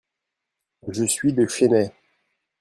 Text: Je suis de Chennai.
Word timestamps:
Je 0.87 1.03
suis 1.03 1.31
de 1.31 1.45
Chennai. 1.45 1.93